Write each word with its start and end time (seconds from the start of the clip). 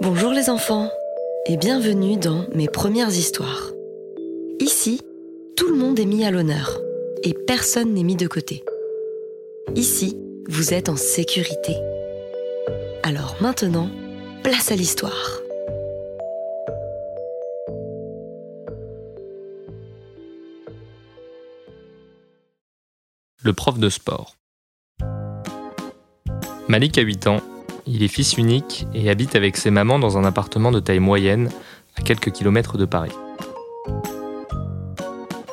Bonjour 0.00 0.32
les 0.32 0.50
enfants 0.50 0.88
et 1.46 1.56
bienvenue 1.56 2.16
dans 2.16 2.46
mes 2.54 2.68
premières 2.68 3.10
histoires. 3.10 3.70
Ici, 4.58 5.00
tout 5.56 5.68
le 5.68 5.76
monde 5.76 5.98
est 5.98 6.06
mis 6.06 6.24
à 6.24 6.30
l'honneur 6.30 6.80
et 7.22 7.34
personne 7.34 7.94
n'est 7.94 8.02
mis 8.02 8.16
de 8.16 8.26
côté. 8.26 8.64
Ici, 9.74 10.16
vous 10.48 10.74
êtes 10.74 10.88
en 10.88 10.96
sécurité. 10.96 11.76
Alors 13.02 13.36
maintenant, 13.40 13.90
place 14.42 14.72
à 14.72 14.76
l'histoire. 14.76 15.40
Le 23.42 23.52
prof 23.52 23.78
de 23.78 23.88
sport. 23.88 24.39
Malik 26.70 26.98
a 26.98 27.02
8 27.02 27.26
ans, 27.26 27.40
il 27.84 28.04
est 28.04 28.08
fils 28.08 28.36
unique 28.38 28.86
et 28.94 29.10
habite 29.10 29.34
avec 29.34 29.56
ses 29.56 29.72
mamans 29.72 29.98
dans 29.98 30.18
un 30.18 30.22
appartement 30.22 30.70
de 30.70 30.78
taille 30.78 31.00
moyenne 31.00 31.50
à 31.96 32.02
quelques 32.02 32.30
kilomètres 32.30 32.78
de 32.78 32.84
Paris. 32.84 33.10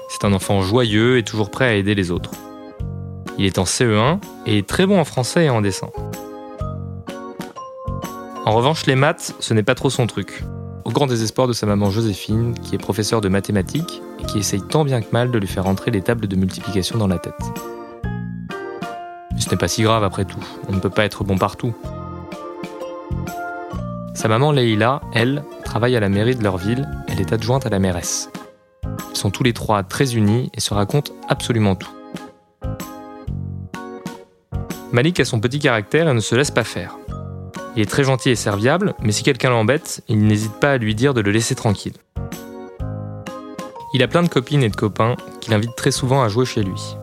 C'est 0.09 0.25
un 0.25 0.33
enfant 0.33 0.61
joyeux 0.61 1.17
et 1.17 1.23
toujours 1.23 1.49
prêt 1.49 1.65
à 1.65 1.73
aider 1.73 1.95
les 1.95 2.11
autres. 2.11 2.29
Il 3.39 3.45
est 3.45 3.57
en 3.57 3.63
CE1 3.63 4.19
et 4.45 4.59
est 4.59 4.67
très 4.67 4.85
bon 4.85 4.99
en 4.99 5.05
français 5.05 5.45
et 5.45 5.49
en 5.49 5.61
dessin. 5.61 5.89
En 8.45 8.51
revanche, 8.51 8.85
les 8.85 8.95
maths, 8.95 9.33
ce 9.39 9.55
n'est 9.55 9.63
pas 9.63 9.73
trop 9.73 9.89
son 9.89 10.05
truc. 10.05 10.43
Au 10.85 10.91
grand 10.91 11.07
désespoir 11.07 11.47
de 11.47 11.53
sa 11.53 11.65
maman 11.65 11.89
Joséphine, 11.89 12.53
qui 12.61 12.75
est 12.75 12.77
professeure 12.77 13.21
de 13.21 13.29
mathématiques 13.29 14.03
et 14.19 14.25
qui 14.27 14.37
essaye 14.37 14.61
tant 14.61 14.85
bien 14.85 15.01
que 15.01 15.11
mal 15.11 15.31
de 15.31 15.39
lui 15.39 15.47
faire 15.47 15.65
entrer 15.65 15.89
les 15.89 16.03
tables 16.03 16.27
de 16.27 16.35
multiplication 16.35 16.99
dans 16.99 17.07
la 17.07 17.17
tête. 17.17 17.33
Ce 19.47 19.51
n'est 19.53 19.57
pas 19.57 19.69
si 19.69 19.81
grave 19.81 20.03
après 20.03 20.25
tout, 20.25 20.43
on 20.67 20.73
ne 20.73 20.79
peut 20.81 20.89
pas 20.89 21.05
être 21.05 21.23
bon 21.23 21.37
partout. 21.37 21.73
Sa 24.13 24.27
maman 24.27 24.51
Leïla, 24.51 24.99
elle, 25.13 25.41
travaille 25.63 25.95
à 25.95 26.01
la 26.01 26.09
mairie 26.09 26.35
de 26.35 26.43
leur 26.43 26.57
ville, 26.57 26.85
elle 27.07 27.21
est 27.21 27.31
adjointe 27.31 27.65
à 27.65 27.69
la 27.69 27.79
mairesse. 27.79 28.29
Ils 29.11 29.15
sont 29.15 29.31
tous 29.31 29.43
les 29.43 29.53
trois 29.53 29.83
très 29.83 30.15
unis 30.15 30.51
et 30.53 30.59
se 30.59 30.73
racontent 30.73 31.13
absolument 31.29 31.75
tout. 31.75 31.93
Malik 34.91 35.21
a 35.21 35.25
son 35.25 35.39
petit 35.39 35.59
caractère 35.59 36.09
et 36.09 36.13
ne 36.13 36.19
se 36.19 36.35
laisse 36.35 36.51
pas 36.51 36.65
faire. 36.65 36.97
Il 37.77 37.81
est 37.81 37.89
très 37.89 38.03
gentil 38.03 38.31
et 38.31 38.35
serviable, 38.35 38.95
mais 39.01 39.13
si 39.13 39.23
quelqu'un 39.23 39.51
l'embête, 39.51 40.03
il 40.09 40.27
n'hésite 40.27 40.59
pas 40.59 40.73
à 40.73 40.77
lui 40.77 40.93
dire 40.93 41.13
de 41.13 41.21
le 41.21 41.31
laisser 41.31 41.55
tranquille. 41.55 41.95
Il 43.93 44.03
a 44.03 44.09
plein 44.09 44.23
de 44.23 44.27
copines 44.27 44.63
et 44.63 44.69
de 44.69 44.75
copains 44.75 45.15
qu'il 45.39 45.53
invite 45.53 45.77
très 45.77 45.91
souvent 45.91 46.21
à 46.21 46.27
jouer 46.27 46.45
chez 46.45 46.63
lui. 46.63 46.97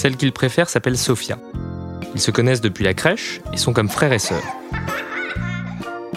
Celle 0.00 0.16
qu'il 0.16 0.32
préfère 0.32 0.70
s'appelle 0.70 0.96
Sophia. 0.96 1.36
Ils 2.14 2.22
se 2.22 2.30
connaissent 2.30 2.62
depuis 2.62 2.84
la 2.84 2.94
crèche 2.94 3.42
et 3.52 3.58
sont 3.58 3.74
comme 3.74 3.90
frères 3.90 4.14
et 4.14 4.18
sœurs. 4.18 4.42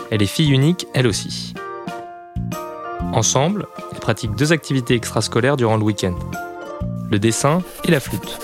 Elle 0.09 0.21
est 0.21 0.25
fille 0.25 0.51
unique, 0.51 0.87
elle 0.93 1.05
aussi. 1.05 1.53
Ensemble, 3.11 3.67
ils 3.91 3.99
pratiquent 3.99 4.37
deux 4.37 4.53
activités 4.53 4.93
extrascolaires 4.93 5.57
durant 5.57 5.75
le 5.75 5.83
week-end. 5.83 6.15
Le 7.11 7.19
dessin 7.19 7.61
et 7.83 7.91
la 7.91 7.99
flûte. 7.99 8.39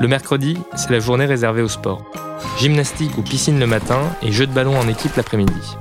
Le 0.00 0.08
mercredi, 0.08 0.58
c'est 0.74 0.90
la 0.90 0.98
journée 0.98 1.26
réservée 1.26 1.62
au 1.62 1.68
sport. 1.68 2.02
Gymnastique 2.58 3.16
ou 3.16 3.22
piscine 3.22 3.60
le 3.60 3.68
matin 3.68 4.00
et 4.22 4.32
jeu 4.32 4.48
de 4.48 4.52
ballon 4.52 4.76
en 4.76 4.88
équipe 4.88 5.14
l'après-midi. 5.14 5.76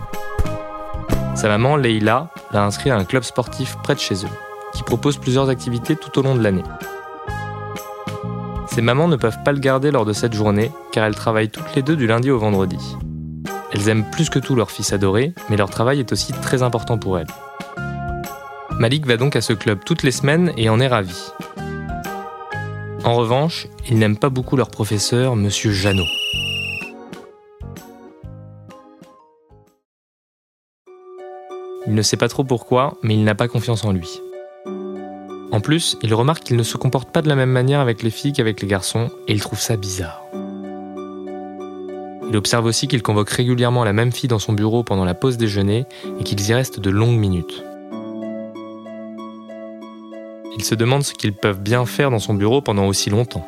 Sa 1.34 1.48
maman, 1.48 1.78
Leila, 1.78 2.30
l'a 2.52 2.64
inscrit 2.64 2.92
à 2.92 2.96
un 2.96 3.06
club 3.06 3.24
sportif 3.24 3.76
près 3.82 3.96
de 3.96 4.00
chez 4.00 4.24
eux, 4.24 4.38
qui 4.76 4.84
propose 4.84 5.18
plusieurs 5.18 5.50
activités 5.50 5.96
tout 5.96 6.20
au 6.20 6.22
long 6.22 6.36
de 6.36 6.44
l'année. 6.44 6.62
Ses 8.78 8.84
mamans 8.84 9.08
ne 9.08 9.16
peuvent 9.16 9.42
pas 9.44 9.54
le 9.54 9.58
garder 9.58 9.90
lors 9.90 10.06
de 10.06 10.14
cette 10.14 10.34
journée, 10.34 10.72
car 10.92 11.04
elles 11.04 11.16
travaillent 11.16 11.50
toutes 11.50 11.76
les 11.76 11.82
deux 11.82 11.96
du 11.96 12.06
lundi 12.06 12.30
au 12.30 12.38
vendredi. 12.38 12.78
Elles 13.74 13.90
aiment 13.90 14.06
plus 14.12 14.30
que 14.30 14.38
tout 14.38 14.54
leur 14.54 14.70
fils 14.70 14.94
adoré, 14.94 15.34
mais 15.50 15.58
leur 15.58 15.72
travail 15.72 16.00
est 16.00 16.12
aussi 16.12 16.32
très 16.32 16.62
important 16.62 17.00
pour 17.00 17.18
elles. 17.18 17.26
Malik 18.78 19.08
va 19.08 19.18
donc 19.18 19.36
à 19.36 19.42
ce 19.42 19.54
club 19.54 19.80
toutes 19.84 20.04
les 20.04 20.12
semaines 20.12 20.54
et 20.58 20.70
en 20.70 20.80
est 20.80 20.88
ravi. 20.88 21.32
En 23.04 23.16
revanche, 23.16 23.66
ils 23.90 23.98
n'aiment 23.98 24.16
pas 24.16 24.30
beaucoup 24.30 24.56
leur 24.56 24.70
professeur, 24.70 25.36
Monsieur 25.36 25.72
Jeannot. 25.72 26.06
Il 31.88 31.96
ne 31.96 32.02
sait 32.04 32.16
pas 32.16 32.30
trop 32.30 32.44
pourquoi, 32.44 32.96
mais 33.02 33.16
il 33.16 33.24
n'a 33.24 33.34
pas 33.34 33.48
confiance 33.48 33.84
en 33.86 33.92
lui. 33.92 34.22
En 35.58 35.60
plus, 35.60 35.98
il 36.04 36.14
remarque 36.14 36.44
qu'il 36.44 36.56
ne 36.56 36.62
se 36.62 36.78
comporte 36.78 37.10
pas 37.10 37.24
de 37.24 37.28
la 37.28 37.36
même 37.36 37.50
manière 37.50 37.80
avec 37.80 38.04
les 38.04 38.12
filles 38.12 38.32
qu'avec 38.32 38.62
les 38.62 38.68
garçons, 38.68 39.10
et 39.28 39.34
il 39.34 39.42
trouve 39.42 39.60
ça 39.60 39.76
bizarre. 39.76 40.22
Il 42.30 42.38
observe 42.38 42.66
aussi 42.66 42.88
qu'il 42.88 43.02
convoque 43.02 43.32
régulièrement 43.32 43.84
la 43.84 43.92
même 43.92 44.12
fille 44.12 44.30
dans 44.30 44.38
son 44.38 44.54
bureau 44.54 44.84
pendant 44.84 45.04
la 45.04 45.16
pause 45.16 45.36
déjeuner 45.36 45.88
et 46.20 46.24
qu'ils 46.24 46.48
y 46.48 46.54
restent 46.54 46.80
de 46.80 46.92
longues 46.92 47.18
minutes. 47.18 47.64
Il 50.56 50.64
se 50.64 50.76
demande 50.76 51.02
ce 51.02 51.16
qu'ils 51.16 51.34
peuvent 51.34 51.60
bien 51.60 51.88
faire 51.88 52.12
dans 52.12 52.20
son 52.20 52.36
bureau 52.36 52.62
pendant 52.62 52.86
aussi 52.86 53.10
longtemps. 53.10 53.48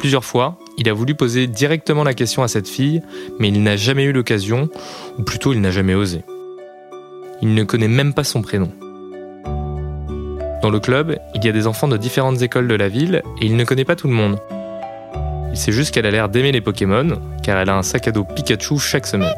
Plusieurs 0.00 0.26
fois, 0.26 0.58
il 0.76 0.86
a 0.90 0.92
voulu 0.92 1.14
poser 1.14 1.46
directement 1.46 2.04
la 2.04 2.12
question 2.12 2.42
à 2.42 2.48
cette 2.48 2.68
fille, 2.68 3.00
mais 3.38 3.48
il 3.48 3.62
n'a 3.62 3.78
jamais 3.78 4.04
eu 4.04 4.12
l'occasion, 4.12 4.68
ou 5.18 5.22
plutôt 5.22 5.54
il 5.54 5.62
n'a 5.62 5.70
jamais 5.70 5.94
osé. 5.94 6.24
Il 7.40 7.54
ne 7.54 7.64
connaît 7.64 7.88
même 7.88 8.12
pas 8.12 8.22
son 8.22 8.42
prénom. 8.42 8.70
Dans 10.64 10.70
le 10.70 10.80
club, 10.80 11.18
il 11.34 11.44
y 11.44 11.48
a 11.50 11.52
des 11.52 11.66
enfants 11.66 11.88
de 11.88 11.98
différentes 11.98 12.40
écoles 12.40 12.66
de 12.66 12.74
la 12.74 12.88
ville 12.88 13.20
et 13.38 13.44
il 13.44 13.54
ne 13.54 13.64
connaît 13.64 13.84
pas 13.84 13.96
tout 13.96 14.08
le 14.08 14.14
monde. 14.14 14.38
Il 15.50 15.58
sait 15.58 15.72
juste 15.72 15.92
qu'elle 15.92 16.06
a 16.06 16.10
l'air 16.10 16.30
d'aimer 16.30 16.52
les 16.52 16.62
Pokémon, 16.62 17.20
car 17.42 17.58
elle 17.58 17.68
a 17.68 17.76
un 17.76 17.82
sac 17.82 18.08
à 18.08 18.12
dos 18.12 18.24
Pikachu 18.24 18.78
chaque 18.78 19.06
semaine. 19.06 19.34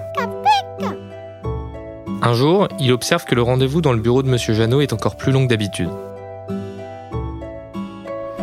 Un 2.22 2.32
jour, 2.32 2.68
il 2.78 2.92
observe 2.92 3.24
que 3.24 3.34
le 3.34 3.42
rendez-vous 3.42 3.80
dans 3.80 3.92
le 3.92 3.98
bureau 3.98 4.22
de 4.22 4.28
Monsieur 4.28 4.54
Jeannot 4.54 4.82
est 4.82 4.92
encore 4.92 5.16
plus 5.16 5.32
long 5.32 5.42
que 5.42 5.50
d'habitude. 5.50 5.90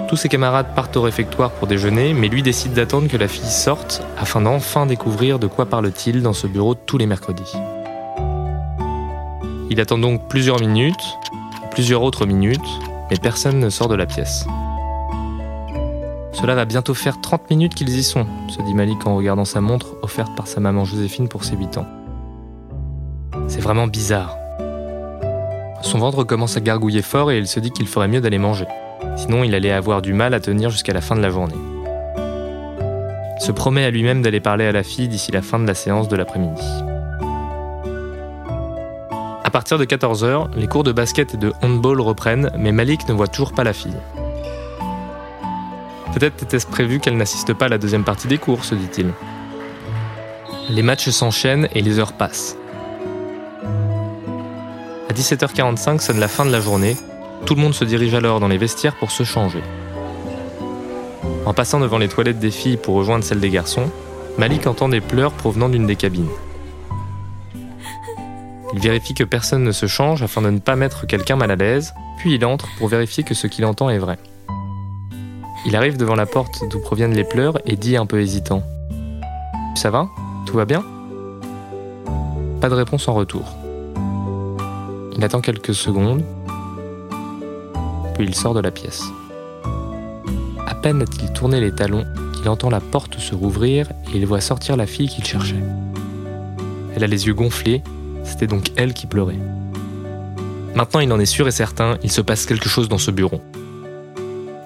Tous 0.09 0.17
ses 0.17 0.27
camarades 0.27 0.75
partent 0.75 0.97
au 0.97 1.03
réfectoire 1.03 1.51
pour 1.51 1.69
déjeuner, 1.69 2.13
mais 2.13 2.27
lui 2.27 2.43
décide 2.43 2.73
d'attendre 2.73 3.07
que 3.07 3.15
la 3.15 3.29
fille 3.29 3.49
sorte 3.49 4.03
afin 4.17 4.41
d'enfin 4.41 4.87
découvrir 4.87 5.39
de 5.39 5.47
quoi 5.47 5.67
parle-t-il 5.67 6.21
dans 6.21 6.33
ce 6.33 6.47
bureau 6.47 6.75
tous 6.75 6.97
les 6.97 7.05
mercredis. 7.05 7.53
Il 9.69 9.79
attend 9.79 9.97
donc 9.97 10.27
plusieurs 10.27 10.59
minutes, 10.59 11.17
plusieurs 11.73 12.03
autres 12.03 12.27
minutes, 12.27 12.59
mais 13.09 13.17
personne 13.17 13.59
ne 13.59 13.69
sort 13.69 13.87
de 13.87 13.95
la 13.95 14.05
pièce. 14.05 14.45
Cela 16.31 16.53
va 16.53 16.65
bientôt 16.65 16.93
faire 16.93 17.19
30 17.19 17.49
minutes 17.49 17.73
qu'ils 17.73 17.89
y 17.89 18.03
sont, 18.03 18.27
se 18.47 18.61
dit 18.61 18.75
Malik 18.75 19.07
en 19.07 19.15
regardant 19.15 19.45
sa 19.45 19.59
montre 19.59 19.95
offerte 20.03 20.35
par 20.35 20.45
sa 20.45 20.59
maman 20.59 20.85
Joséphine 20.85 21.27
pour 21.27 21.43
ses 21.43 21.55
8 21.55 21.79
ans. 21.79 21.87
C'est 23.47 23.61
vraiment 23.61 23.87
bizarre. 23.87 24.37
Son 25.81 25.97
ventre 25.97 26.23
commence 26.23 26.57
à 26.57 26.61
gargouiller 26.61 27.01
fort 27.01 27.31
et 27.31 27.39
il 27.39 27.47
se 27.47 27.59
dit 27.59 27.71
qu'il 27.71 27.87
ferait 27.87 28.07
mieux 28.07 28.21
d'aller 28.21 28.37
manger. 28.37 28.67
Sinon, 29.15 29.43
il 29.43 29.55
allait 29.55 29.71
avoir 29.71 30.01
du 30.01 30.13
mal 30.13 30.33
à 30.33 30.39
tenir 30.39 30.69
jusqu'à 30.69 30.93
la 30.93 31.01
fin 31.01 31.15
de 31.15 31.21
la 31.21 31.29
journée. 31.29 31.53
Il 33.39 33.43
se 33.43 33.51
promet 33.51 33.83
à 33.83 33.89
lui-même 33.89 34.21
d'aller 34.21 34.39
parler 34.39 34.65
à 34.65 34.71
la 34.71 34.83
fille 34.83 35.07
d'ici 35.07 35.31
la 35.31 35.41
fin 35.41 35.59
de 35.59 35.67
la 35.67 35.73
séance 35.73 36.07
de 36.07 36.15
l'après-midi. 36.15 36.61
À 39.53 39.61
partir 39.61 39.77
de 39.77 39.85
14h, 39.85 40.47
les 40.55 40.65
cours 40.65 40.83
de 40.83 40.91
basket 40.91 41.35
et 41.35 41.37
de 41.37 41.53
handball 41.61 42.01
reprennent, 42.01 42.49
mais 42.57 42.71
Malik 42.71 43.07
ne 43.07 43.13
voit 43.13 43.27
toujours 43.27 43.53
pas 43.53 43.63
la 43.63 43.73
fille. 43.73 43.93
Peut-être 46.11 46.41
était-ce 46.41 46.65
prévu 46.65 46.99
qu'elle 46.99 47.17
n'assiste 47.17 47.53
pas 47.53 47.65
à 47.65 47.69
la 47.69 47.77
deuxième 47.77 48.03
partie 48.03 48.27
des 48.27 48.39
cours, 48.39 48.65
se 48.65 48.73
dit-il. 48.73 49.11
Les 50.71 50.81
matchs 50.81 51.09
s'enchaînent 51.09 51.67
et 51.75 51.83
les 51.83 51.99
heures 51.99 52.13
passent. 52.13 52.57
À 55.07 55.13
17h45 55.13 55.99
sonne 55.99 56.19
la 56.19 56.27
fin 56.27 56.47
de 56.47 56.51
la 56.51 56.59
journée. 56.59 56.97
Tout 57.45 57.53
le 57.53 57.61
monde 57.61 57.75
se 57.75 57.85
dirige 57.85 58.15
alors 58.15 58.39
dans 58.39 58.47
les 58.47 58.57
vestiaires 58.57 58.95
pour 58.95 59.11
se 59.11 59.21
changer. 59.21 59.61
En 61.45 61.53
passant 61.53 61.79
devant 61.79 61.99
les 61.99 62.09
toilettes 62.09 62.39
des 62.39 62.49
filles 62.49 62.77
pour 62.77 62.95
rejoindre 62.95 63.23
celles 63.23 63.39
des 63.39 63.51
garçons, 63.51 63.91
Malik 64.39 64.65
entend 64.65 64.89
des 64.89 64.99
pleurs 64.99 65.31
provenant 65.31 65.69
d'une 65.69 65.85
des 65.85 65.95
cabines. 65.95 66.31
Il 68.73 68.79
vérifie 68.79 69.13
que 69.13 69.23
personne 69.23 69.63
ne 69.63 69.71
se 69.71 69.85
change 69.85 70.23
afin 70.23 70.41
de 70.41 70.49
ne 70.49 70.59
pas 70.59 70.75
mettre 70.75 71.05
quelqu'un 71.05 71.35
mal 71.35 71.51
à 71.51 71.55
l'aise, 71.55 71.93
puis 72.17 72.33
il 72.33 72.43
entre 72.43 72.67
pour 72.77 72.87
vérifier 72.87 73.23
que 73.23 73.35
ce 73.35 73.45
qu'il 73.45 73.65
entend 73.65 73.89
est 73.89 73.99
vrai. 73.99 74.17
Il 75.65 75.75
arrive 75.75 75.95
devant 75.95 76.15
la 76.15 76.25
porte 76.25 76.63
d'où 76.69 76.79
proviennent 76.79 77.13
les 77.13 77.23
pleurs 77.23 77.59
et 77.65 77.75
dit 77.75 77.95
un 77.95 78.05
peu 78.05 78.19
hésitant⁇ 78.19 78.63
Ça 79.77 79.91
va? 79.91 80.09
Tout 80.47 80.57
va 80.57 80.65
bien?⁇ 80.65 80.83
Pas 82.59 82.69
de 82.69 82.73
réponse 82.73 83.07
en 83.07 83.13
retour. 83.13 83.45
Il 85.15 85.23
attend 85.23 85.41
quelques 85.41 85.75
secondes, 85.75 86.23
puis 88.15 88.25
il 88.25 88.33
sort 88.33 88.55
de 88.55 88.59
la 88.59 88.71
pièce. 88.71 89.03
À 90.65 90.73
peine 90.73 91.01
a-t-il 91.01 91.31
tourné 91.31 91.59
les 91.61 91.73
talons 91.73 92.05
qu'il 92.35 92.49
entend 92.49 92.71
la 92.71 92.81
porte 92.81 93.19
se 93.19 93.35
rouvrir 93.35 93.87
et 94.11 94.17
il 94.17 94.25
voit 94.25 94.41
sortir 94.41 94.75
la 94.75 94.87
fille 94.87 95.07
qu'il 95.07 95.23
cherchait. 95.23 95.63
Elle 96.95 97.03
a 97.03 97.07
les 97.07 97.27
yeux 97.27 97.33
gonflés, 97.33 97.83
c'était 98.23 98.47
donc 98.47 98.71
elle 98.75 98.93
qui 98.93 99.07
pleurait. 99.07 99.39
Maintenant 100.75 100.99
il 101.01 101.11
en 101.11 101.19
est 101.19 101.25
sûr 101.25 101.47
et 101.47 101.51
certain, 101.51 101.97
il 102.03 102.11
se 102.11 102.21
passe 102.21 102.45
quelque 102.45 102.69
chose 102.69 102.89
dans 102.89 102.97
ce 102.97 103.11
bureau. 103.11 103.41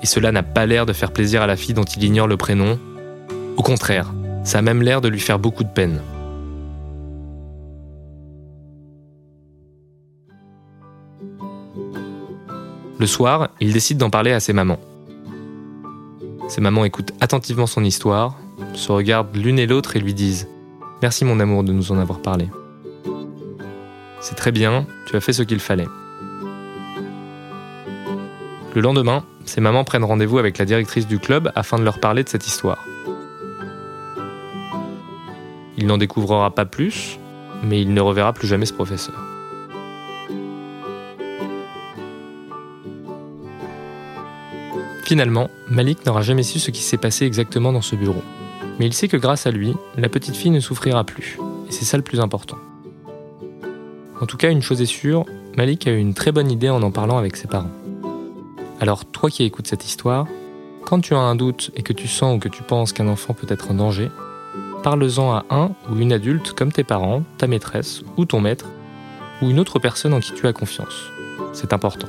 cela 0.03 0.31
n'a 0.31 0.43
pas 0.43 0.65
l'air 0.65 0.85
de 0.85 0.93
faire 0.93 1.11
plaisir 1.11 1.41
à 1.41 1.47
la 1.47 1.57
fille 1.57 1.73
dont 1.73 1.83
il 1.83 2.01
ignore 2.01 2.27
le 2.27 2.37
prénom. 2.37 2.79
Au 3.57 3.61
contraire, 3.61 4.13
ça 4.45 4.59
a 4.59 4.61
même 4.61 4.81
l'air 4.81 5.01
de 5.01 5.09
lui 5.09 5.19
faire 5.19 5.37
beaucoup 5.37 5.65
de 5.65 5.69
peine. 5.69 5.99
Le 12.99 13.05
soir, 13.05 13.49
il 13.59 13.73
décide 13.73 13.97
d'en 13.97 14.09
parler 14.09 14.31
à 14.31 14.39
ses 14.39 14.53
mamans. 14.53 14.79
Ses 16.47 16.61
mamans 16.61 16.85
écoutent 16.85 17.11
attentivement 17.19 17.67
son 17.67 17.83
histoire, 17.83 18.37
se 18.73 18.91
regardent 18.93 19.35
l'une 19.35 19.59
et 19.59 19.67
l'autre 19.67 19.97
et 19.97 19.99
lui 19.99 20.13
disent⁇ 20.13 20.45
Merci 21.01 21.25
mon 21.25 21.41
amour 21.41 21.65
de 21.65 21.73
nous 21.73 21.91
en 21.91 21.99
avoir 21.99 22.21
parlé⁇ 22.21 22.45
C'est 24.27 24.35
très 24.35 24.51
bien, 24.51 24.85
tu 25.05 25.15
as 25.15 25.21
fait 25.21 25.31
ce 25.31 25.41
qu'il 25.41 25.61
fallait. 25.61 25.87
Le 28.75 28.81
lendemain, 28.81 29.23
ses 29.45 29.61
mamans 29.61 29.85
prennent 29.85 30.03
rendez-vous 30.03 30.37
avec 30.37 30.57
la 30.57 30.65
directrice 30.65 31.07
du 31.07 31.17
club 31.17 31.49
afin 31.55 31.79
de 31.79 31.85
leur 31.85 32.01
parler 32.01 32.25
de 32.25 32.27
cette 32.27 32.45
histoire. 32.45 32.83
Il 35.77 35.87
n'en 35.87 35.97
découvrira 35.97 36.53
pas 36.53 36.65
plus, 36.65 37.19
mais 37.63 37.81
il 37.81 37.93
ne 37.93 38.01
reverra 38.01 38.33
plus 38.33 38.49
jamais 38.49 38.65
ce 38.65 38.73
professeur. 38.73 39.15
Finalement, 45.05 45.49
Malik 45.69 46.05
n'aura 46.05 46.21
jamais 46.21 46.43
su 46.43 46.59
ce 46.59 46.71
qui 46.71 46.81
s'est 46.81 46.97
passé 46.97 47.25
exactement 47.25 47.71
dans 47.71 47.81
ce 47.81 47.95
bureau. 47.95 48.23
Mais 48.77 48.87
il 48.87 48.93
sait 48.93 49.07
que 49.07 49.15
grâce 49.15 49.47
à 49.47 49.51
lui, 49.51 49.73
la 49.95 50.09
petite 50.09 50.35
fille 50.35 50.51
ne 50.51 50.59
souffrira 50.59 51.05
plus. 51.05 51.39
Et 51.69 51.71
c'est 51.71 51.85
ça 51.85 51.95
le 51.95 52.03
plus 52.03 52.19
important. 52.19 52.57
En 54.19 54.25
tout 54.25 54.37
cas, 54.37 54.49
une 54.49 54.61
chose 54.61 54.81
est 54.81 54.87
sûre, 54.87 55.25
Malik 55.57 55.87
a 55.87 55.91
eu 55.91 55.97
une 55.97 56.13
très 56.13 56.31
bonne 56.31 56.49
idée 56.49 56.69
en 56.69 56.81
en 56.81 56.91
parlant 56.91 57.17
avec 57.17 57.35
ses 57.35 57.47
parents. 57.47 57.71
Alors, 58.79 59.05
toi 59.05 59.29
qui 59.29 59.43
écoutes 59.43 59.67
cette 59.67 59.85
histoire, 59.85 60.25
quand 60.85 61.01
tu 61.01 61.13
as 61.13 61.19
un 61.19 61.35
doute 61.35 61.71
et 61.75 61.83
que 61.83 61.93
tu 61.93 62.07
sens 62.07 62.35
ou 62.35 62.39
que 62.39 62.49
tu 62.49 62.63
penses 62.63 62.93
qu'un 62.93 63.07
enfant 63.07 63.33
peut 63.33 63.47
être 63.49 63.71
en 63.71 63.75
danger, 63.75 64.09
parle-en 64.83 65.31
à 65.33 65.45
un 65.49 65.71
ou 65.89 65.99
une 65.99 66.13
adulte 66.13 66.53
comme 66.53 66.71
tes 66.71 66.83
parents, 66.83 67.23
ta 67.37 67.45
maîtresse 67.45 68.03
ou 68.17 68.25
ton 68.25 68.39
maître, 68.39 68.67
ou 69.41 69.49
une 69.49 69.59
autre 69.59 69.79
personne 69.79 70.13
en 70.13 70.19
qui 70.19 70.33
tu 70.33 70.47
as 70.47 70.53
confiance. 70.53 71.11
C'est 71.53 71.73
important. 71.73 72.07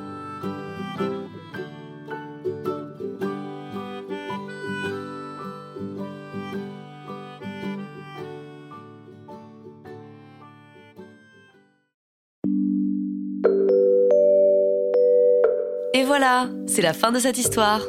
Et 15.98 16.04
voilà, 16.04 16.48
c'est 16.68 16.80
la 16.80 16.92
fin 16.92 17.10
de 17.10 17.18
cette 17.18 17.38
histoire. 17.38 17.80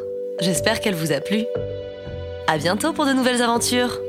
J'espère 0.41 0.79
qu'elle 0.79 0.95
vous 0.95 1.11
a 1.11 1.19
plu. 1.19 1.45
À 2.47 2.57
bientôt 2.57 2.91
pour 2.91 3.05
de 3.05 3.13
nouvelles 3.13 3.43
aventures. 3.43 3.99